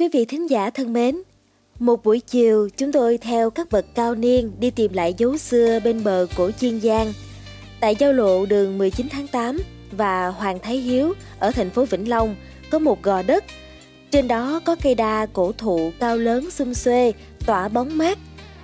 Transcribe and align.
Quý 0.00 0.08
vị 0.12 0.24
thính 0.24 0.50
giả 0.50 0.70
thân 0.70 0.92
mến, 0.92 1.22
một 1.78 2.04
buổi 2.04 2.20
chiều 2.20 2.68
chúng 2.76 2.92
tôi 2.92 3.18
theo 3.18 3.50
các 3.50 3.70
bậc 3.70 3.84
cao 3.94 4.14
niên 4.14 4.52
đi 4.60 4.70
tìm 4.70 4.92
lại 4.92 5.14
dấu 5.18 5.36
xưa 5.36 5.80
bên 5.80 6.04
bờ 6.04 6.26
cổ 6.36 6.50
Chiên 6.50 6.80
Giang. 6.80 7.12
Tại 7.80 7.96
giao 7.98 8.12
lộ 8.12 8.46
đường 8.46 8.78
19 8.78 9.06
tháng 9.10 9.26
8 9.26 9.58
và 9.92 10.28
Hoàng 10.28 10.58
Thái 10.58 10.76
Hiếu 10.76 11.14
ở 11.38 11.50
thành 11.50 11.70
phố 11.70 11.84
Vĩnh 11.84 12.08
Long 12.08 12.36
có 12.70 12.78
một 12.78 13.02
gò 13.02 13.22
đất. 13.22 13.44
Trên 14.10 14.28
đó 14.28 14.60
có 14.64 14.76
cây 14.82 14.94
đa 14.94 15.26
cổ 15.32 15.52
thụ 15.52 15.92
cao 16.00 16.16
lớn 16.16 16.50
xum 16.50 16.72
xuê, 16.72 17.12
tỏa 17.46 17.68
bóng 17.68 17.98
mát. 17.98 18.18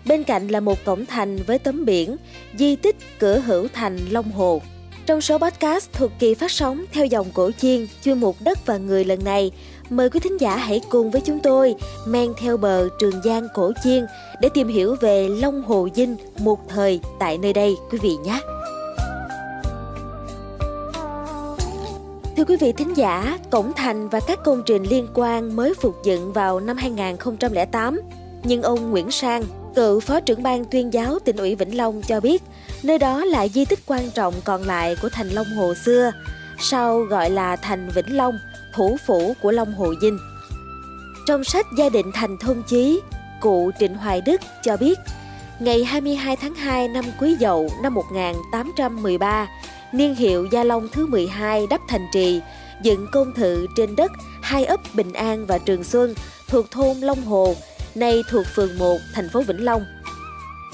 Bên 0.07 0.25
cạnh 0.25 0.49
là 0.49 0.61
một 0.61 0.79
cổng 0.85 1.07
thành 1.07 1.37
với 1.37 1.59
tấm 1.59 1.85
biển 1.85 2.17
Di 2.59 2.77
tích 2.77 2.97
cửa 3.19 3.39
hữu 3.39 3.69
thành 3.73 3.99
Long 4.11 4.33
Hồ. 4.33 4.63
Trong 5.07 5.21
số 5.21 5.39
podcast 5.39 5.93
thuộc 5.93 6.11
kỳ 6.19 6.35
phát 6.35 6.51
sóng 6.51 6.85
theo 6.93 7.07
dòng 7.07 7.27
cổ 7.35 7.51
chiên 7.59 7.87
chuyên 8.05 8.21
mục 8.21 8.37
đất 8.41 8.67
và 8.67 8.77
người 8.77 9.05
lần 9.05 9.25
này, 9.25 9.51
mời 9.91 10.11
quý 10.11 10.21
thính 10.21 10.41
giả 10.41 10.57
hãy 10.57 10.81
cùng 10.91 11.11
với 11.11 11.21
chúng 11.21 11.41
tôi 11.41 11.75
men 12.07 12.33
theo 12.39 12.57
bờ 12.57 12.89
Trường 12.99 13.23
Giang 13.25 13.49
cổ 13.55 13.73
chiên 13.85 14.07
để 14.41 14.49
tìm 14.55 14.69
hiểu 14.69 14.97
về 15.01 15.29
Long 15.29 15.63
Hồ 15.63 15.89
Dinh 15.95 16.17
một 16.39 16.69
thời 16.69 17.01
tại 17.19 17.39
nơi 17.39 17.53
đây 17.53 17.75
quý 17.91 17.99
vị 18.03 18.17
nhé. 18.25 18.41
Thưa 22.37 22.45
quý 22.45 22.57
vị 22.61 22.73
thính 22.73 22.97
giả, 22.97 23.39
cổng 23.51 23.73
thành 23.77 24.09
và 24.09 24.21
các 24.21 24.39
công 24.45 24.63
trình 24.67 24.83
liên 24.83 25.09
quan 25.15 25.57
mới 25.57 25.75
phục 25.75 25.97
dựng 26.05 26.33
vào 26.33 26.61
năm 26.61 26.77
2008, 26.77 28.01
nhưng 28.45 28.63
ông 28.63 28.91
Nguyễn 28.91 29.11
Sang, 29.11 29.43
cựu 29.75 30.01
phó 30.01 30.21
trưởng 30.21 30.43
ban 30.43 30.65
tuyên 30.65 30.93
giáo 30.93 31.19
tỉnh 31.19 31.37
ủy 31.37 31.55
Vĩnh 31.55 31.77
Long 31.77 32.03
cho 32.03 32.21
biết, 32.21 32.43
nơi 32.87 32.99
đó 32.99 33.25
là 33.25 33.49
di 33.49 33.65
tích 33.65 33.79
quan 33.87 34.11
trọng 34.11 34.35
còn 34.45 34.63
lại 34.63 34.97
của 35.03 35.09
thành 35.09 35.29
Long 35.29 35.47
Hồ 35.47 35.75
xưa, 35.75 36.13
sau 36.59 37.01
gọi 37.01 37.31
là 37.31 37.57
thành 37.57 37.89
Vĩnh 37.89 38.17
Long, 38.17 38.39
thủ 38.73 38.97
phủ 39.07 39.35
của 39.43 39.51
Long 39.51 39.75
Hồ 39.75 39.95
Dinh. 40.03 40.19
Trong 41.27 41.45
sách 41.45 41.67
Gia 41.79 41.89
định 41.89 42.11
thành 42.15 42.37
thôn 42.37 42.63
chí, 42.67 43.01
cụ 43.41 43.71
Trịnh 43.79 43.95
Hoài 43.95 44.21
Đức 44.21 44.41
cho 44.63 44.77
biết, 44.77 44.99
ngày 45.61 45.85
22 45.85 46.37
tháng 46.37 46.55
2 46.55 46.89
năm 46.89 47.05
Quý 47.21 47.37
Dậu 47.41 47.71
năm 47.83 47.95
1813, 47.95 49.49
niên 49.93 50.15
hiệu 50.15 50.47
Gia 50.53 50.65
Long 50.65 50.89
thứ 50.93 51.07
12 51.07 51.67
đắp 51.71 51.81
thành 51.89 52.07
trì, 52.13 52.41
dựng 52.83 53.07
công 53.13 53.33
thự 53.35 53.67
trên 53.77 53.97
đất 53.97 54.13
hai 54.43 54.65
ấp 54.65 54.81
Bình 54.95 55.13
An 55.13 55.47
và 55.47 55.59
Trường 55.59 55.85
Xuân 55.85 56.15
thuộc 56.49 56.71
thôn 56.71 56.97
Long 56.97 57.25
Hồ, 57.25 57.55
nay 57.95 58.23
thuộc 58.31 58.47
phường 58.55 58.79
1, 58.79 58.99
thành 59.15 59.29
phố 59.29 59.43
Vĩnh 59.43 59.65
Long. 59.65 59.85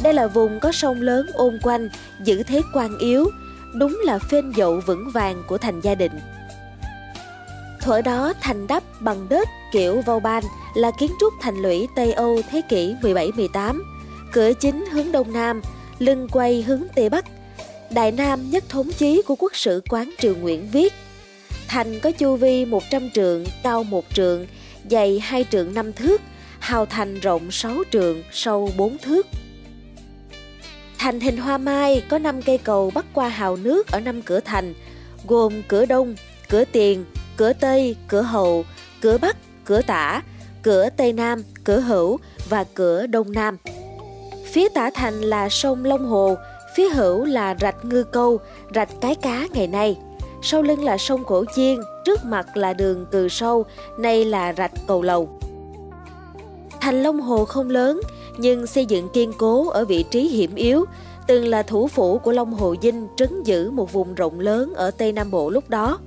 Đây 0.03 0.14
là 0.14 0.27
vùng 0.27 0.61
có 0.61 0.72
sông 0.72 1.03
lớn 1.03 1.27
ôm 1.34 1.58
quanh, 1.62 1.89
giữ 2.25 2.42
thế 2.42 2.61
quan 2.75 2.98
yếu, 2.98 3.31
đúng 3.75 4.00
là 4.05 4.19
phên 4.19 4.53
dậu 4.56 4.81
vững 4.86 5.11
vàng 5.11 5.42
của 5.47 5.58
thành 5.58 5.81
gia 5.81 5.95
định. 5.95 6.12
Thuở 7.81 8.03
đó 8.03 8.33
thành 8.41 8.67
đắp 8.67 8.83
bằng 9.00 9.28
đất 9.28 9.48
kiểu 9.73 10.00
Vauban 10.00 10.45
là 10.75 10.91
kiến 10.98 11.11
trúc 11.20 11.33
thành 11.41 11.56
lũy 11.56 11.89
Tây 11.97 12.12
Âu 12.12 12.41
thế 12.50 12.62
kỷ 12.69 12.95
17-18, 13.03 13.83
cửa 14.33 14.53
chính 14.53 14.86
hướng 14.92 15.12
đông 15.12 15.33
nam, 15.33 15.62
lưng 15.98 16.28
quay 16.33 16.62
hướng 16.62 16.83
tây 16.95 17.11
bắc. 17.11 17.25
Đại 17.91 18.12
Nam 18.12 18.50
nhất 18.50 18.64
thống 18.69 18.92
chí 18.92 19.23
của 19.23 19.36
quốc 19.36 19.56
sử 19.56 19.83
quán 19.89 20.11
Triều 20.19 20.34
Nguyễn 20.34 20.69
viết 20.73 20.92
Thành 21.69 22.00
có 22.00 22.11
chu 22.11 22.36
vi 22.36 22.64
100 22.64 23.11
trượng, 23.11 23.45
cao 23.62 23.84
1 23.84 24.05
trượng, 24.14 24.47
dày 24.91 25.19
2 25.19 25.45
trượng 25.50 25.75
5 25.75 25.92
thước, 25.92 26.20
hào 26.58 26.86
thành 26.86 27.20
rộng 27.20 27.50
6 27.50 27.83
trượng, 27.92 28.23
sâu 28.33 28.70
4 28.77 28.98
thước. 28.98 29.27
Thành 31.03 31.20
hình 31.20 31.36
hoa 31.36 31.58
mai 31.58 32.03
có 32.08 32.19
5 32.19 32.42
cây 32.42 32.58
cầu 32.58 32.91
bắc 32.95 33.06
qua 33.14 33.28
hào 33.28 33.56
nước 33.56 33.91
ở 33.91 34.00
năm 34.00 34.22
cửa 34.22 34.41
thành, 34.41 34.75
gồm 35.27 35.62
cửa 35.69 35.86
đông, 35.86 36.14
cửa 36.48 36.64
tiền, 36.72 37.05
cửa 37.36 37.53
tây, 37.53 37.97
cửa 38.08 38.22
hậu, 38.22 38.64
cửa 39.00 39.19
bắc, 39.19 39.36
cửa 39.64 39.83
tả, 39.83 40.23
cửa 40.62 40.89
tây 40.97 41.12
nam, 41.12 41.42
cửa 41.64 41.80
hữu 41.80 42.19
và 42.48 42.64
cửa 42.75 43.06
đông 43.06 43.33
nam. 43.33 43.56
Phía 44.53 44.69
tả 44.69 44.91
thành 44.95 45.14
là 45.14 45.48
sông 45.48 45.84
Long 45.84 46.06
Hồ, 46.06 46.34
phía 46.77 46.89
hữu 46.89 47.25
là 47.25 47.55
rạch 47.61 47.84
Ngư 47.84 48.03
Câu, 48.03 48.41
rạch 48.74 48.90
Cái 49.01 49.14
Cá 49.14 49.46
ngày 49.52 49.67
nay. 49.67 49.96
Sau 50.42 50.63
lưng 50.63 50.84
là 50.84 50.98
sông 50.98 51.24
Cổ 51.24 51.45
Chiên, 51.57 51.80
trước 52.05 52.24
mặt 52.24 52.57
là 52.57 52.73
đường 52.73 53.07
Cừ 53.11 53.29
Sâu, 53.29 53.64
nay 53.98 54.24
là 54.24 54.52
rạch 54.52 54.73
Cầu 54.86 55.02
Lầu. 55.02 55.39
Thành 56.83 57.03
Long 57.03 57.20
Hồ 57.20 57.45
không 57.45 57.70
lớn, 57.70 58.01
nhưng 58.39 58.67
xây 58.67 58.87
dựng 58.87 59.09
kiên 59.09 59.33
cố 59.39 59.69
ở 59.69 59.85
vị 59.85 60.05
trí 60.11 60.29
hiểm 60.29 60.55
yếu, 60.55 60.85
từng 61.27 61.48
là 61.48 61.63
thủ 61.63 61.89
phủ 61.89 62.19
của 62.19 62.33
Long 62.33 62.53
Hồ 62.55 62.75
Dinh 62.83 63.07
trấn 63.17 63.43
giữ 63.45 63.70
một 63.70 63.93
vùng 63.93 64.15
rộng 64.15 64.41
lớn 64.41 64.75
ở 64.75 64.91
Tây 64.91 65.13
Nam 65.13 65.31
Bộ 65.31 65.51
lúc 65.51 65.70
đó. 65.70 65.98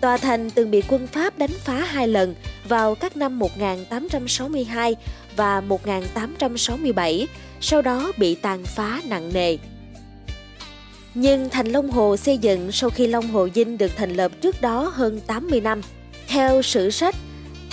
Tòa 0.00 0.16
thành 0.16 0.50
từng 0.50 0.70
bị 0.70 0.82
quân 0.88 1.06
Pháp 1.06 1.38
đánh 1.38 1.50
phá 1.50 1.80
hai 1.80 2.08
lần 2.08 2.34
vào 2.68 2.94
các 2.94 3.16
năm 3.16 3.38
1862 3.38 4.96
và 5.36 5.60
1867, 5.60 7.26
sau 7.60 7.82
đó 7.82 8.12
bị 8.18 8.34
tàn 8.34 8.64
phá 8.64 9.00
nặng 9.08 9.30
nề. 9.34 9.56
Nhưng 11.14 11.48
thành 11.48 11.66
Long 11.66 11.90
Hồ 11.90 12.16
xây 12.16 12.38
dựng 12.38 12.72
sau 12.72 12.90
khi 12.90 13.06
Long 13.06 13.28
Hồ 13.28 13.48
Dinh 13.54 13.78
được 13.78 13.90
thành 13.96 14.14
lập 14.14 14.32
trước 14.40 14.60
đó 14.60 14.92
hơn 14.94 15.20
80 15.26 15.60
năm. 15.60 15.80
Theo 16.28 16.62
sử 16.62 16.90
sách 16.90 17.14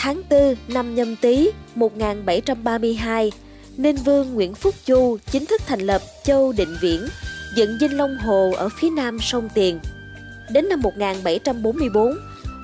tháng 0.03 0.21
4 0.29 0.55
năm 0.67 0.95
nhâm 0.95 1.15
tý 1.15 1.51
1732, 1.75 3.31
Ninh 3.77 3.95
Vương 3.95 4.33
Nguyễn 4.33 4.53
Phúc 4.53 4.75
Chu 4.85 5.17
chính 5.31 5.45
thức 5.45 5.61
thành 5.67 5.79
lập 5.79 6.01
Châu 6.23 6.51
Định 6.51 6.77
Viễn, 6.81 7.07
dựng 7.55 7.77
dinh 7.79 7.97
Long 7.97 8.17
Hồ 8.17 8.51
ở 8.57 8.69
phía 8.79 8.89
nam 8.89 9.19
sông 9.19 9.49
Tiền. 9.53 9.79
Đến 10.51 10.69
năm 10.69 10.81
1744, 10.81 12.13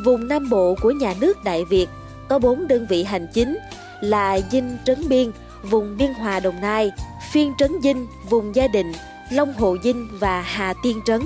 vùng 0.06 0.28
Nam 0.28 0.50
Bộ 0.50 0.76
của 0.82 0.92
nhà 0.92 1.14
nước 1.22 1.44
Đại 1.44 1.66
Việt 1.66 1.88
có 2.30 2.40
bốn 2.40 2.68
đơn 2.68 2.86
vị 2.90 3.04
hành 3.04 3.28
chính 3.34 3.58
là 4.02 4.40
Dinh 4.52 4.78
Trấn 4.86 5.10
Biên, 5.10 5.32
vùng 5.64 5.98
Biên 5.98 6.14
Hòa 6.14 6.40
Đồng 6.40 6.62
Nai, 6.62 6.92
Phiên 7.32 7.54
Trấn 7.58 7.72
Dinh, 7.84 8.08
vùng 8.30 8.56
Gia 8.56 8.68
Định, 8.68 8.92
Long 9.32 9.54
Hồ 9.54 9.78
Dinh 9.84 10.08
và 10.20 10.42
Hà 10.42 10.74
Tiên 10.84 11.02
Trấn. 11.06 11.22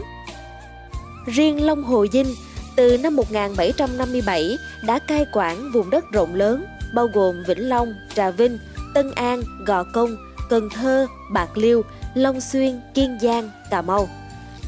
Riêng 1.25 1.65
Long 1.65 1.83
Hồ 1.83 2.05
Dinh 2.13 2.35
từ 2.75 2.97
năm 2.97 3.15
1757 3.15 4.57
đã 4.83 4.99
cai 4.99 5.25
quản 5.33 5.71
vùng 5.71 5.89
đất 5.89 6.05
rộng 6.11 6.35
lớn 6.35 6.65
bao 6.93 7.07
gồm 7.13 7.43
Vĩnh 7.47 7.69
Long, 7.69 7.93
Trà 8.15 8.31
Vinh, 8.31 8.59
Tân 8.93 9.11
An, 9.15 9.41
Gò 9.65 9.83
Công, 9.83 10.15
Cần 10.49 10.69
Thơ, 10.69 11.07
Bạc 11.31 11.57
Liêu, 11.57 11.81
Long 12.13 12.41
Xuyên, 12.41 12.79
Kiên 12.93 13.17
Giang, 13.21 13.49
Cà 13.69 13.81
Mau. 13.81 14.09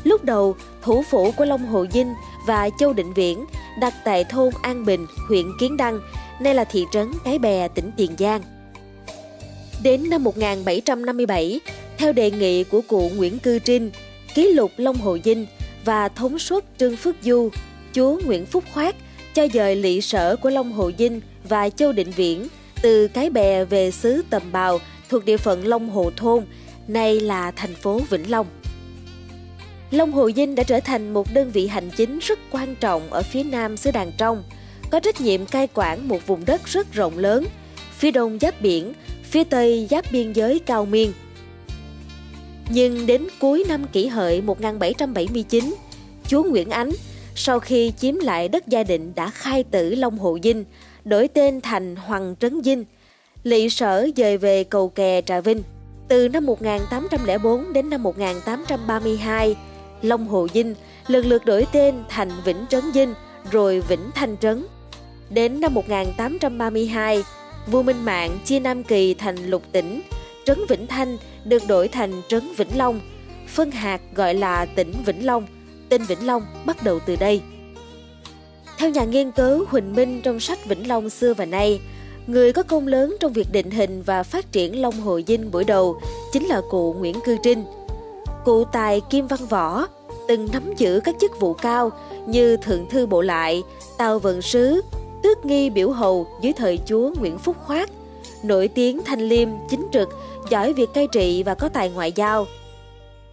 Lúc 0.03 0.23
đầu, 0.23 0.55
thủ 0.81 1.03
phủ 1.11 1.31
của 1.31 1.45
Long 1.45 1.67
Hồ 1.67 1.85
Dinh 1.93 2.13
và 2.47 2.69
Châu 2.79 2.93
Định 2.93 3.13
Viễn 3.13 3.45
đặt 3.79 3.93
tại 4.03 4.23
thôn 4.23 4.53
An 4.61 4.85
Bình, 4.85 5.05
huyện 5.27 5.45
Kiến 5.59 5.77
Đăng, 5.77 5.99
nay 6.39 6.55
là 6.55 6.63
thị 6.63 6.85
trấn 6.91 7.11
Cái 7.25 7.39
Bè, 7.39 7.67
tỉnh 7.67 7.91
Tiền 7.97 8.11
Giang. 8.19 8.41
Đến 9.83 10.09
năm 10.09 10.23
1757, 10.23 11.59
theo 11.97 12.13
đề 12.13 12.31
nghị 12.31 12.63
của 12.63 12.81
cụ 12.87 13.11
Nguyễn 13.15 13.39
Cư 13.39 13.59
Trinh, 13.59 13.91
ký 14.35 14.53
lục 14.53 14.71
Long 14.77 14.95
Hồ 14.95 15.17
Dinh 15.23 15.45
và 15.85 16.09
thống 16.09 16.39
suất 16.39 16.63
Trương 16.77 16.97
Phước 16.97 17.15
Du, 17.21 17.49
chúa 17.93 18.19
Nguyễn 18.25 18.45
Phúc 18.45 18.63
Khoát 18.73 18.95
cho 19.33 19.47
dời 19.53 19.75
lỵ 19.75 20.01
sở 20.01 20.35
của 20.35 20.49
Long 20.49 20.71
Hồ 20.71 20.91
Dinh 20.99 21.21
và 21.49 21.69
Châu 21.69 21.91
Định 21.91 22.11
Viễn 22.11 22.47
từ 22.81 23.07
Cái 23.07 23.29
Bè 23.29 23.65
về 23.65 23.91
xứ 23.91 24.23
Tầm 24.29 24.51
Bào 24.51 24.79
thuộc 25.09 25.25
địa 25.25 25.37
phận 25.37 25.67
Long 25.67 25.89
Hồ 25.89 26.11
Thôn, 26.17 26.45
nay 26.87 27.19
là 27.19 27.51
thành 27.51 27.75
phố 27.75 27.99
Vĩnh 28.09 28.31
Long. 28.31 28.47
Long 29.91 30.11
Hồ 30.11 30.31
Dinh 30.35 30.55
đã 30.55 30.63
trở 30.63 30.79
thành 30.79 31.13
một 31.13 31.33
đơn 31.33 31.51
vị 31.51 31.67
hành 31.67 31.89
chính 31.97 32.19
rất 32.19 32.39
quan 32.51 32.75
trọng 32.75 33.13
ở 33.13 33.21
phía 33.21 33.43
nam 33.43 33.77
xứ 33.77 33.91
Đàn 33.91 34.11
Trong, 34.17 34.43
có 34.89 34.99
trách 34.99 35.21
nhiệm 35.21 35.45
cai 35.45 35.67
quản 35.73 36.07
một 36.07 36.27
vùng 36.27 36.45
đất 36.45 36.61
rất 36.65 36.93
rộng 36.93 37.17
lớn, 37.17 37.45
phía 37.97 38.11
đông 38.11 38.37
giáp 38.41 38.61
biển, 38.61 38.93
phía 39.23 39.43
tây 39.43 39.87
giáp 39.89 40.11
biên 40.11 40.33
giới 40.33 40.59
Cao 40.59 40.85
Miên. 40.85 41.13
Nhưng 42.69 43.05
đến 43.05 43.27
cuối 43.39 43.63
năm 43.67 43.85
kỷ 43.91 44.07
hợi 44.07 44.41
1779, 44.41 45.73
chúa 46.27 46.43
Nguyễn 46.43 46.69
Ánh 46.69 46.91
sau 47.35 47.59
khi 47.59 47.93
chiếm 47.97 48.15
lại 48.15 48.47
đất 48.47 48.67
gia 48.67 48.83
định 48.83 49.11
đã 49.15 49.29
khai 49.29 49.63
tử 49.63 49.95
Long 49.95 50.17
Hộ 50.17 50.37
Dinh, 50.43 50.65
đổi 51.05 51.27
tên 51.27 51.61
thành 51.61 51.95
Hoàng 51.95 52.35
Trấn 52.39 52.61
Dinh, 52.63 52.85
lỵ 53.43 53.69
sở 53.69 54.07
dời 54.15 54.37
về 54.37 54.63
cầu 54.63 54.89
kè 54.89 55.21
Trà 55.21 55.41
Vinh. 55.41 55.63
Từ 56.07 56.27
năm 56.27 56.45
1804 56.45 57.73
đến 57.73 57.89
năm 57.89 58.03
1832, 58.03 59.55
Long 60.01 60.27
Hồ 60.27 60.47
Dinh 60.53 60.75
lần 61.07 61.25
lượt 61.25 61.45
đổi 61.45 61.67
tên 61.71 61.95
thành 62.09 62.29
Vĩnh 62.45 62.65
Trấn 62.69 62.83
Dinh 62.93 63.13
rồi 63.51 63.81
Vĩnh 63.81 64.11
Thanh 64.15 64.37
Trấn. 64.37 64.65
Đến 65.29 65.61
năm 65.61 65.73
1832, 65.73 67.23
vua 67.67 67.83
Minh 67.83 68.05
Mạng 68.05 68.39
chia 68.45 68.59
Nam 68.59 68.83
Kỳ 68.83 69.13
thành 69.13 69.35
lục 69.49 69.63
tỉnh, 69.71 70.01
Trấn 70.45 70.59
Vĩnh 70.69 70.87
Thanh 70.87 71.17
được 71.45 71.63
đổi 71.67 71.87
thành 71.87 72.21
Trấn 72.27 72.53
Vĩnh 72.57 72.77
Long, 72.77 72.99
phân 73.47 73.71
hạt 73.71 74.01
gọi 74.15 74.33
là 74.33 74.65
tỉnh 74.65 74.93
Vĩnh 75.05 75.25
Long, 75.25 75.45
tên 75.93 76.03
Vĩnh 76.03 76.27
Long 76.27 76.45
bắt 76.65 76.83
đầu 76.83 76.99
từ 77.05 77.15
đây. 77.15 77.41
Theo 78.77 78.89
nhà 78.89 79.03
nghiên 79.03 79.31
cứu 79.31 79.65
Huỳnh 79.69 79.95
Minh 79.95 80.21
trong 80.23 80.39
sách 80.39 80.65
Vĩnh 80.65 80.87
Long 80.87 81.09
xưa 81.09 81.33
và 81.33 81.45
nay, 81.45 81.79
người 82.27 82.53
có 82.53 82.63
công 82.63 82.87
lớn 82.87 83.15
trong 83.19 83.33
việc 83.33 83.51
định 83.51 83.71
hình 83.71 84.01
và 84.01 84.23
phát 84.23 84.51
triển 84.51 84.81
Long 84.81 85.01
Hồ 85.01 85.21
Dinh 85.27 85.51
buổi 85.51 85.63
đầu 85.63 86.01
chính 86.31 86.45
là 86.45 86.61
cụ 86.69 86.93
Nguyễn 86.93 87.15
Cư 87.25 87.37
Trinh. 87.43 87.63
Cụ 88.45 88.63
tài 88.63 89.01
Kim 89.01 89.27
Văn 89.27 89.39
Võ 89.49 89.87
từng 90.27 90.47
nắm 90.53 90.73
giữ 90.77 90.99
các 91.03 91.15
chức 91.21 91.39
vụ 91.39 91.53
cao 91.53 91.91
như 92.27 92.57
Thượng 92.57 92.89
thư 92.89 93.05
Bộ 93.05 93.21
Lại, 93.21 93.63
Tàu 93.97 94.19
Vận 94.19 94.41
Sứ, 94.41 94.81
tước 95.23 95.45
nghi 95.45 95.69
biểu 95.69 95.91
hầu 95.91 96.27
dưới 96.41 96.53
thời 96.53 96.79
chúa 96.85 97.11
Nguyễn 97.19 97.37
Phúc 97.37 97.55
Khoát, 97.65 97.89
nổi 98.43 98.67
tiếng 98.67 99.03
thanh 99.03 99.21
liêm, 99.21 99.49
chính 99.69 99.87
trực, 99.93 100.09
giỏi 100.49 100.73
việc 100.73 100.89
cai 100.93 101.07
trị 101.07 101.43
và 101.43 101.55
có 101.55 101.69
tài 101.69 101.89
ngoại 101.89 102.11
giao. 102.11 102.45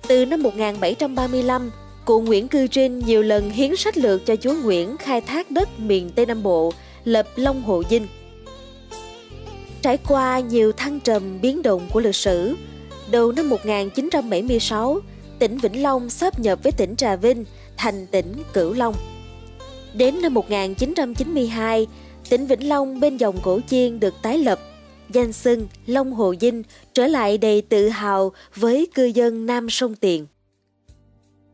Từ 0.08 0.26
năm 0.26 0.42
1735, 0.42 1.70
cụ 2.10 2.20
Nguyễn 2.20 2.48
Cư 2.48 2.66
Trinh 2.66 2.98
nhiều 2.98 3.22
lần 3.22 3.50
hiến 3.50 3.76
sách 3.76 3.98
lược 3.98 4.26
cho 4.26 4.36
chúa 4.36 4.54
Nguyễn 4.54 4.96
khai 4.96 5.20
thác 5.20 5.50
đất 5.50 5.80
miền 5.80 6.10
Tây 6.14 6.26
Nam 6.26 6.42
Bộ, 6.42 6.72
lập 7.04 7.26
Long 7.36 7.62
Hồ 7.62 7.82
Dinh. 7.90 8.06
Trải 9.82 9.98
qua 10.08 10.40
nhiều 10.40 10.72
thăng 10.72 11.00
trầm 11.00 11.40
biến 11.40 11.62
động 11.62 11.88
của 11.92 12.00
lịch 12.00 12.14
sử, 12.14 12.56
đầu 13.10 13.32
năm 13.32 13.48
1976, 13.48 15.00
tỉnh 15.38 15.58
Vĩnh 15.58 15.82
Long 15.82 16.10
sáp 16.10 16.38
nhập 16.38 16.58
với 16.62 16.72
tỉnh 16.72 16.96
Trà 16.96 17.16
Vinh 17.16 17.44
thành 17.76 18.06
tỉnh 18.06 18.32
Cửu 18.52 18.72
Long. 18.72 18.94
Đến 19.94 20.22
năm 20.22 20.34
1992, 20.34 21.86
tỉnh 22.28 22.46
Vĩnh 22.46 22.68
Long 22.68 23.00
bên 23.00 23.16
dòng 23.16 23.38
cổ 23.42 23.60
chiên 23.68 24.00
được 24.00 24.14
tái 24.22 24.38
lập, 24.38 24.60
danh 25.10 25.32
xưng 25.32 25.68
Long 25.86 26.12
Hồ 26.12 26.34
Dinh 26.40 26.62
trở 26.94 27.06
lại 27.06 27.38
đầy 27.38 27.62
tự 27.62 27.88
hào 27.88 28.32
với 28.54 28.88
cư 28.94 29.04
dân 29.04 29.46
Nam 29.46 29.70
Sông 29.70 29.94
Tiền. 29.94 30.26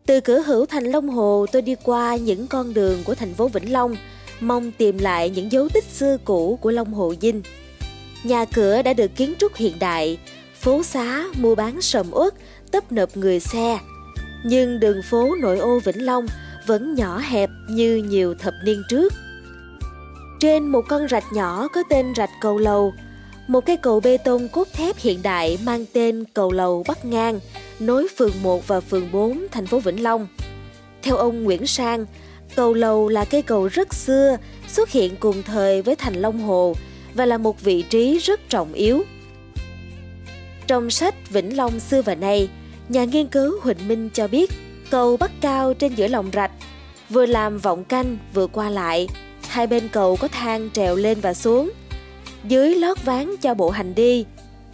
Từ 0.07 0.21
cửa 0.21 0.41
hữu 0.41 0.67
thành 0.67 0.85
Long 0.85 1.09
Hồ 1.09 1.47
tôi 1.53 1.63
đi 1.63 1.75
qua 1.83 2.17
những 2.17 2.47
con 2.47 2.75
đường 2.75 3.03
của 3.05 3.15
thành 3.15 3.35
phố 3.35 3.49
Vĩnh 3.49 3.73
Long, 3.73 3.97
mong 4.41 4.73
tìm 4.73 4.99
lại 4.99 5.31
những 5.31 5.53
dấu 5.53 5.69
tích 5.69 5.85
xưa 5.85 6.17
cũ 6.25 6.59
của 6.63 6.71
Long 6.71 6.95
Hồ 6.95 7.15
Dinh. 7.21 7.43
Nhà 8.25 8.45
cửa 8.45 8.83
đã 8.83 8.93
được 8.93 9.11
kiến 9.17 9.35
trúc 9.39 9.55
hiện 9.55 9.79
đại, 9.79 10.19
phố 10.61 10.83
xá, 10.83 11.25
mua 11.39 11.55
bán 11.55 11.81
sầm 11.81 12.07
uất, 12.11 12.35
tấp 12.71 12.93
nập 12.93 13.17
người 13.17 13.41
xe. 13.41 13.79
Nhưng 14.45 14.81
đường 14.81 15.03
phố 15.11 15.35
nội 15.41 15.59
ô 15.59 15.79
Vĩnh 15.85 16.07
Long 16.07 16.27
vẫn 16.67 16.95
nhỏ 16.95 17.19
hẹp 17.19 17.51
như 17.71 17.97
nhiều 17.97 18.35
thập 18.35 18.55
niên 18.65 18.83
trước. 18.89 19.13
Trên 20.41 20.67
một 20.67 20.83
con 20.89 21.09
rạch 21.09 21.33
nhỏ 21.33 21.69
có 21.69 21.83
tên 21.91 22.15
rạch 22.17 22.31
cầu 22.41 22.59
lầu, 22.59 22.93
một 23.49 23.67
cây 23.67 23.77
cầu 23.77 24.01
bê 24.01 24.17
tông 24.17 24.49
cốt 24.49 24.69
thép 24.73 24.97
hiện 24.99 25.23
đại 25.23 25.59
mang 25.65 25.85
tên 25.93 26.25
cầu 26.35 26.53
lầu 26.53 26.85
Bắc 26.89 27.05
Ngang, 27.05 27.41
nối 27.81 28.09
phường 28.17 28.43
1 28.43 28.69
và 28.69 28.81
phường 28.81 29.13
4 29.13 29.47
thành 29.51 29.67
phố 29.67 29.79
Vĩnh 29.79 30.03
Long. 30.03 30.27
Theo 31.03 31.17
ông 31.17 31.45
Nguyễn 31.45 31.67
Sang, 31.67 32.07
cầu 32.57 32.75
lầu 32.75 33.09
là 33.09 33.25
cây 33.25 33.43
cầu 33.43 33.67
rất 33.67 33.95
xưa, 33.95 34.37
xuất 34.69 34.91
hiện 34.91 35.17
cùng 35.21 35.43
thời 35.43 35.83
với 35.83 35.97
thành 35.97 36.15
Long 36.15 36.41
Hồ 36.41 36.75
và 37.15 37.27
là 37.27 37.39
một 37.39 37.61
vị 37.61 37.83
trí 37.83 38.19
rất 38.19 38.41
trọng 38.49 38.73
yếu. 38.73 39.05
Trong 40.67 40.91
sách 40.91 41.15
Vĩnh 41.31 41.57
Long 41.57 41.81
xưa 41.81 42.03
và 42.03 42.15
nay, 42.15 42.49
nhà 42.89 43.05
nghiên 43.05 43.27
cứu 43.27 43.61
Huỳnh 43.63 43.89
Minh 43.89 44.11
cho 44.15 44.29
biết 44.29 44.51
cầu 44.91 45.17
bắc 45.17 45.31
cao 45.41 45.75
trên 45.75 45.95
giữa 45.95 46.09
lòng 46.09 46.31
rạch, 46.33 46.51
vừa 47.11 47.27
làm 47.27 47.59
vọng 47.59 47.85
canh 47.85 48.19
vừa 48.35 48.47
qua 48.47 48.71
lại, 48.71 49.09
hai 49.49 49.67
bên 49.67 49.89
cầu 49.93 50.17
có 50.17 50.29
thang 50.29 50.71
trèo 50.73 50.97
lên 50.97 51.21
và 51.21 51.35
xuống. 51.35 51.71
Dưới 52.45 52.75
lót 52.75 53.05
ván 53.05 53.37
cho 53.37 53.55
bộ 53.55 53.71
hành 53.71 53.95
đi, 53.95 54.25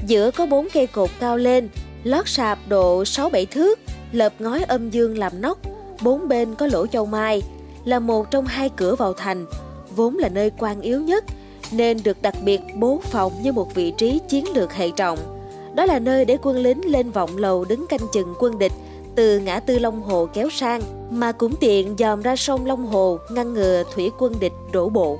giữa 0.07 0.31
có 0.31 0.47
bốn 0.47 0.69
cây 0.73 0.87
cột 0.87 1.11
cao 1.21 1.37
lên, 1.37 1.69
lót 2.05 2.29
sạp 2.29 2.59
độ 2.69 3.03
6-7 3.03 3.47
thước, 3.51 3.79
lợp 4.13 4.33
ngói 4.39 4.63
âm 4.63 4.91
dương 4.91 5.19
làm 5.19 5.41
nóc, 5.41 5.59
bốn 6.03 6.29
bên 6.29 6.55
có 6.55 6.67
lỗ 6.67 6.87
châu 6.87 7.07
mai, 7.07 7.43
là 7.85 7.99
một 7.99 8.31
trong 8.31 8.47
hai 8.47 8.69
cửa 8.69 8.95
vào 8.95 9.13
thành, 9.13 9.47
vốn 9.97 10.19
là 10.19 10.29
nơi 10.29 10.51
quan 10.59 10.81
yếu 10.81 11.01
nhất, 11.01 11.25
nên 11.73 11.99
được 12.05 12.23
đặc 12.23 12.35
biệt 12.45 12.61
bố 12.75 13.01
phòng 13.11 13.33
như 13.43 13.53
một 13.53 13.75
vị 13.75 13.91
trí 13.91 14.21
chiến 14.29 14.45
lược 14.55 14.73
hệ 14.73 14.91
trọng. 14.91 15.19
Đó 15.75 15.85
là 15.87 15.99
nơi 15.99 16.25
để 16.25 16.39
quân 16.43 16.57
lính 16.57 16.91
lên 16.93 17.11
vọng 17.11 17.37
lầu 17.37 17.65
đứng 17.65 17.87
canh 17.87 18.01
chừng 18.13 18.35
quân 18.39 18.59
địch 18.59 18.73
từ 19.15 19.39
ngã 19.39 19.61
tư 19.61 19.79
Long 19.79 20.03
Hồ 20.03 20.29
kéo 20.35 20.51
sang, 20.51 20.83
mà 21.11 21.33
cũng 21.33 21.57
tiện 21.61 21.95
dòm 21.99 22.23
ra 22.23 22.37
sông 22.37 22.67
Long 22.67 22.87
Hồ 22.87 23.19
ngăn 23.31 23.55
ngừa 23.55 23.83
thủy 23.95 24.11
quân 24.19 24.35
địch 24.41 24.53
đổ 24.73 24.89
bộ. 24.89 25.19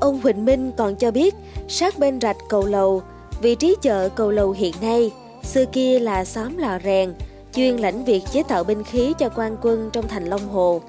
Ông 0.00 0.20
Huỳnh 0.20 0.44
Minh 0.44 0.72
còn 0.76 0.96
cho 0.96 1.10
biết, 1.10 1.34
sát 1.68 1.98
bên 1.98 2.20
rạch 2.20 2.36
cầu 2.48 2.66
lầu, 2.66 3.02
vị 3.42 3.54
trí 3.54 3.76
chợ 3.82 4.08
cầu 4.08 4.30
lầu 4.30 4.50
hiện 4.50 4.74
nay, 4.80 5.12
xưa 5.46 5.64
kia 5.72 5.98
là 5.98 6.24
xóm 6.24 6.58
lò 6.58 6.78
rèn, 6.84 7.14
chuyên 7.54 7.76
lãnh 7.76 8.04
việc 8.04 8.22
chế 8.32 8.42
tạo 8.48 8.64
binh 8.64 8.84
khí 8.84 9.14
cho 9.18 9.28
quan 9.36 9.56
quân 9.62 9.90
trong 9.92 10.08
thành 10.08 10.24
Long 10.24 10.48
Hồ. 10.48 10.82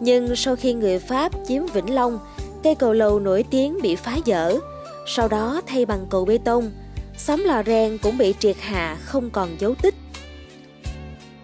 Nhưng 0.00 0.36
sau 0.36 0.56
khi 0.56 0.72
người 0.72 0.98
Pháp 0.98 1.32
chiếm 1.48 1.66
Vĩnh 1.66 1.94
Long, 1.94 2.18
cây 2.62 2.74
cầu 2.74 2.92
lầu 2.92 3.20
nổi 3.20 3.44
tiếng 3.50 3.78
bị 3.82 3.96
phá 3.96 4.16
dở, 4.24 4.58
sau 5.06 5.28
đó 5.28 5.60
thay 5.66 5.86
bằng 5.86 6.06
cầu 6.10 6.24
bê 6.24 6.38
tông, 6.44 6.70
xóm 7.16 7.44
lò 7.44 7.62
rèn 7.66 7.98
cũng 7.98 8.18
bị 8.18 8.34
triệt 8.38 8.56
hạ 8.60 8.96
không 9.04 9.30
còn 9.30 9.48
dấu 9.58 9.74
tích. 9.82 9.94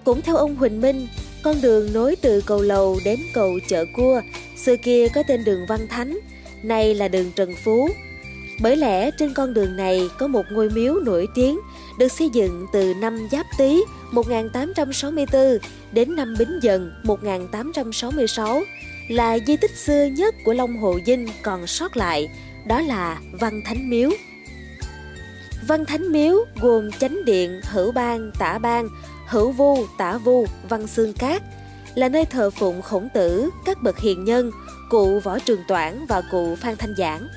Cũng 0.04 0.22
theo 0.22 0.36
ông 0.36 0.56
Huỳnh 0.56 0.80
Minh, 0.80 1.08
con 1.42 1.60
đường 1.62 1.92
nối 1.92 2.16
từ 2.16 2.40
cầu 2.40 2.62
lầu 2.62 2.98
đến 3.04 3.18
cầu 3.34 3.50
chợ 3.68 3.84
cua, 3.96 4.20
xưa 4.64 4.76
kia 4.84 5.08
có 5.08 5.22
tên 5.28 5.44
đường 5.44 5.66
Văn 5.68 5.80
Thánh, 5.90 6.18
nay 6.62 6.94
là 6.94 7.08
đường 7.08 7.30
Trần 7.36 7.54
Phú. 7.64 7.88
Bởi 8.62 8.76
lẽ 8.76 9.10
trên 9.10 9.34
con 9.34 9.54
đường 9.54 9.76
này 9.76 10.08
có 10.18 10.26
một 10.26 10.42
ngôi 10.52 10.70
miếu 10.70 10.94
nổi 10.94 11.26
tiếng 11.34 11.58
được 12.00 12.12
xây 12.12 12.30
dựng 12.30 12.66
từ 12.72 12.94
năm 12.94 13.28
Giáp 13.30 13.46
Tý 13.58 13.80
1864 14.10 15.58
đến 15.92 16.16
năm 16.16 16.34
Bính 16.38 16.58
Dần 16.62 16.92
1866 17.02 18.62
là 19.08 19.38
di 19.46 19.56
tích 19.56 19.76
xưa 19.76 20.04
nhất 20.04 20.34
của 20.44 20.52
Long 20.52 20.76
Hồ 20.76 20.98
Dinh 21.06 21.28
còn 21.42 21.66
sót 21.66 21.96
lại, 21.96 22.30
đó 22.66 22.80
là 22.80 23.20
Văn 23.32 23.62
Thánh 23.64 23.90
Miếu. 23.90 24.10
Văn 25.68 25.84
Thánh 25.84 26.12
Miếu 26.12 26.44
gồm 26.60 26.90
chánh 26.92 27.24
điện, 27.24 27.60
hữu 27.64 27.92
bang, 27.92 28.30
tả 28.38 28.58
bang, 28.58 28.88
hữu 29.26 29.52
vu, 29.52 29.86
tả 29.98 30.18
vu, 30.18 30.46
văn 30.68 30.86
xương 30.86 31.12
cát, 31.12 31.42
là 31.94 32.08
nơi 32.08 32.24
thờ 32.24 32.50
phụng 32.50 32.82
khổng 32.82 33.08
tử, 33.14 33.50
các 33.64 33.82
bậc 33.82 33.98
hiền 33.98 34.24
nhân, 34.24 34.50
cụ 34.90 35.18
Võ 35.18 35.38
Trường 35.38 35.60
Toản 35.68 36.06
và 36.06 36.22
cụ 36.30 36.56
Phan 36.56 36.76
Thanh 36.76 36.94
Giảng. 36.96 37.28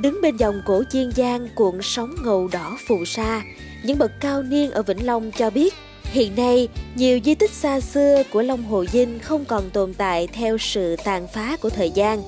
Đứng 0.00 0.20
bên 0.22 0.36
dòng 0.36 0.62
cổ 0.66 0.82
chiên 0.90 1.12
giang 1.12 1.48
cuộn 1.54 1.78
sóng 1.82 2.14
ngầu 2.24 2.48
đỏ 2.52 2.76
phù 2.88 3.04
sa, 3.04 3.42
những 3.84 3.98
bậc 3.98 4.10
cao 4.20 4.42
niên 4.42 4.70
ở 4.70 4.82
Vĩnh 4.82 5.06
Long 5.06 5.30
cho 5.38 5.50
biết 5.50 5.74
Hiện 6.10 6.36
nay, 6.36 6.68
nhiều 6.94 7.20
di 7.24 7.34
tích 7.34 7.50
xa 7.50 7.80
xưa 7.80 8.22
của 8.32 8.42
Long 8.42 8.62
Hồ 8.64 8.84
Dinh 8.92 9.18
không 9.18 9.44
còn 9.44 9.70
tồn 9.70 9.94
tại 9.94 10.26
theo 10.26 10.58
sự 10.58 10.96
tàn 11.04 11.26
phá 11.34 11.56
của 11.62 11.70
thời 11.70 11.90
gian. 11.90 12.22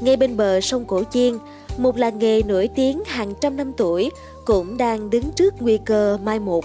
Ngay 0.00 0.16
bên 0.16 0.36
bờ 0.36 0.60
sông 0.60 0.84
Cổ 0.84 1.02
Chiên, 1.10 1.38
một 1.78 1.98
làng 1.98 2.18
nghề 2.18 2.42
nổi 2.42 2.68
tiếng 2.74 3.04
hàng 3.06 3.34
trăm 3.40 3.56
năm 3.56 3.72
tuổi 3.76 4.10
cũng 4.44 4.76
đang 4.76 5.10
đứng 5.10 5.30
trước 5.36 5.54
nguy 5.60 5.78
cơ 5.84 6.18
mai 6.24 6.38
một. 6.38 6.64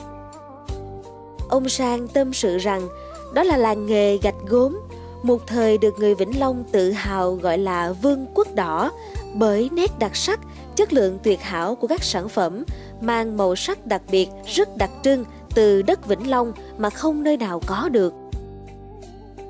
Ông 1.49 1.69
Sang 1.69 2.07
tâm 2.07 2.33
sự 2.33 2.57
rằng 2.57 2.87
đó 3.33 3.43
là 3.43 3.57
làng 3.57 3.85
nghề 3.85 4.17
gạch 4.17 4.35
gốm, 4.47 4.79
một 5.23 5.47
thời 5.47 5.77
được 5.77 5.99
người 5.99 6.15
Vĩnh 6.15 6.39
Long 6.39 6.63
tự 6.71 6.91
hào 6.91 7.35
gọi 7.35 7.57
là 7.57 7.91
vương 7.91 8.25
quốc 8.33 8.55
đỏ 8.55 8.91
bởi 9.33 9.69
nét 9.73 9.99
đặc 9.99 10.15
sắc, 10.15 10.39
chất 10.75 10.93
lượng 10.93 11.19
tuyệt 11.23 11.41
hảo 11.41 11.75
của 11.75 11.87
các 11.87 12.03
sản 12.03 12.29
phẩm 12.29 12.63
mang 13.01 13.37
màu 13.37 13.55
sắc 13.55 13.87
đặc 13.87 14.01
biệt 14.11 14.27
rất 14.55 14.77
đặc 14.77 14.89
trưng 15.03 15.25
từ 15.55 15.81
đất 15.81 16.07
Vĩnh 16.07 16.29
Long 16.29 16.53
mà 16.77 16.89
không 16.89 17.23
nơi 17.23 17.37
nào 17.37 17.61
có 17.67 17.89
được. 17.89 18.13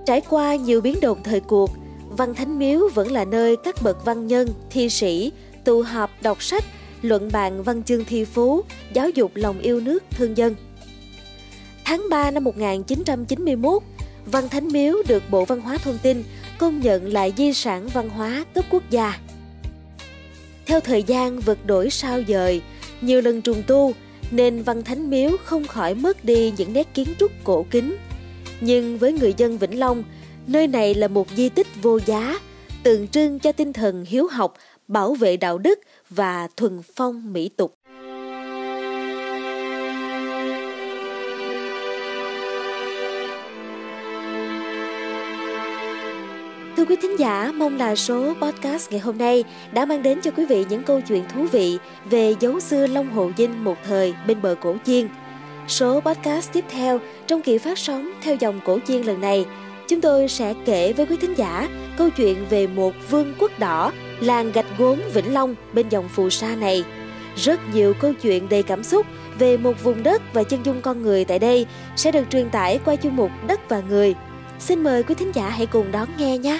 Trải 0.06 0.22
qua 0.30 0.56
nhiều 0.56 0.82
biến 0.82 0.96
động 1.02 1.18
thời 1.24 1.40
cuộc, 1.40 1.70
Văn 2.10 2.36
Thánh 2.36 2.60
Miếu 2.60 2.90
vẫn 2.94 3.12
là 3.12 3.26
nơi 3.26 3.56
các 3.64 3.76
bậc 3.84 4.06
văn 4.06 4.28
nhân, 4.28 4.48
thi 4.70 4.90
sĩ 4.90 5.32
tụ 5.64 5.82
họp 5.82 6.10
đọc 6.22 6.44
sách, 6.44 6.64
luận 7.02 7.30
bàn 7.32 7.64
văn 7.64 7.84
chương 7.84 8.06
thi 8.06 8.26
phú, 8.26 8.62
giáo 8.94 9.10
dục 9.10 9.32
lòng 9.36 9.60
yêu 9.60 9.80
nước 9.80 10.04
thương 10.12 10.38
dân. 10.38 10.56
Tháng 11.86 12.08
3 12.10 12.32
năm 12.32 12.44
1991, 12.44 13.84
Văn 14.26 14.50
Thánh 14.50 14.68
Miếu 14.68 14.96
được 15.08 15.24
Bộ 15.30 15.46
Văn 15.46 15.62
hóa 15.62 15.78
Thông 15.78 15.98
tin 15.98 16.24
công 16.58 16.80
nhận 16.80 17.14
là 17.14 17.30
di 17.38 17.54
sản 17.54 17.88
văn 17.88 18.10
hóa 18.10 18.46
cấp 18.54 18.66
quốc 18.70 18.84
gia. 18.90 19.20
Theo 20.72 20.80
thời 20.80 21.04
gian 21.04 21.40
vượt 21.40 21.66
đổi 21.66 21.90
sao 21.90 22.22
dời, 22.28 22.62
nhiều 23.02 23.22
lần 23.22 23.42
trùng 23.42 23.64
tu, 23.68 23.94
nên 24.32 24.64
Văn 24.64 24.84
Thánh 24.84 25.10
Miếu 25.10 25.32
không 25.44 25.68
khỏi 25.68 25.96
mất 25.96 26.26
đi 26.26 26.54
những 26.58 26.74
nét 26.74 26.88
kiến 26.94 27.08
trúc 27.20 27.32
cổ 27.44 27.66
kính. 27.72 27.96
Nhưng 28.62 28.98
với 28.98 29.14
người 29.14 29.34
dân 29.38 29.58
Vĩnh 29.58 29.80
Long, 29.80 30.04
nơi 30.48 30.68
này 30.68 30.94
là 30.94 31.08
một 31.08 31.28
di 31.36 31.50
tích 31.50 31.68
vô 31.82 32.00
giá, 32.06 32.40
tượng 32.84 33.08
trưng 33.08 33.40
cho 33.40 33.52
tinh 33.52 33.74
thần 33.74 34.06
hiếu 34.08 34.28
học, 34.28 34.54
bảo 34.88 35.14
vệ 35.14 35.38
đạo 35.38 35.58
đức 35.58 35.80
và 36.10 36.48
thuần 36.58 36.82
phong 36.96 37.34
mỹ 37.34 37.50
tục. 37.58 37.74
Thưa 46.82 46.86
quý 46.86 46.96
thính 47.02 47.20
giả, 47.20 47.52
mong 47.56 47.78
là 47.78 47.96
số 47.96 48.34
podcast 48.42 48.92
ngày 48.92 49.00
hôm 49.00 49.18
nay 49.18 49.44
đã 49.72 49.86
mang 49.86 50.04
đến 50.04 50.22
cho 50.22 50.32
quý 50.32 50.46
vị 50.46 50.66
những 50.70 50.84
câu 50.84 51.02
chuyện 51.02 51.24
thú 51.34 51.46
vị 51.52 51.78
về 52.06 52.36
dấu 52.40 52.60
xưa 52.60 52.88
Long 52.88 53.12
Hồ 53.12 53.32
Dinh 53.38 53.64
một 53.64 53.78
thời 53.86 54.14
bên 54.28 54.42
bờ 54.42 54.56
cổ 54.62 54.76
chiên. 54.86 55.08
Số 55.68 56.00
podcast 56.00 56.54
tiếp 56.54 56.66
theo 56.70 57.00
trong 57.28 57.42
kỳ 57.42 57.58
phát 57.58 57.78
sóng 57.78 58.12
theo 58.22 58.36
dòng 58.36 58.60
cổ 58.66 58.80
chiên 58.88 59.02
lần 59.02 59.22
này, 59.22 59.46
chúng 59.88 60.02
tôi 60.02 60.28
sẽ 60.28 60.54
kể 60.66 60.94
với 60.94 61.06
quý 61.06 61.16
thính 61.22 61.38
giả 61.38 61.70
câu 61.98 62.10
chuyện 62.10 62.46
về 62.50 62.68
một 62.68 62.94
vương 63.10 63.34
quốc 63.40 63.52
đỏ, 63.60 63.92
làng 64.20 64.52
gạch 64.52 64.78
gốm 64.78 65.00
Vĩnh 65.14 65.34
Long 65.34 65.56
bên 65.74 65.90
dòng 65.90 66.10
phù 66.10 66.30
sa 66.30 66.56
này. 66.56 66.84
Rất 67.36 67.60
nhiều 67.74 67.94
câu 68.02 68.14
chuyện 68.22 68.50
đầy 68.50 68.64
cảm 68.64 68.84
xúc 68.84 69.06
về 69.40 69.58
một 69.58 69.84
vùng 69.84 70.04
đất 70.04 70.22
và 70.34 70.44
chân 70.44 70.60
dung 70.64 70.82
con 70.82 71.02
người 71.02 71.26
tại 71.26 71.40
đây 71.40 71.66
sẽ 71.96 72.12
được 72.12 72.24
truyền 72.30 72.50
tải 72.50 72.80
qua 72.86 72.96
chương 72.96 73.16
mục 73.16 73.32
Đất 73.48 73.70
và 73.70 73.82
Người. 73.90 74.16
Xin 74.60 74.84
mời 74.84 75.04
quý 75.04 75.16
thính 75.16 75.32
giả 75.34 75.50
hãy 75.50 75.66
cùng 75.66 75.92
đón 75.92 76.08
nghe 76.18 76.38
nhé! 76.38 76.60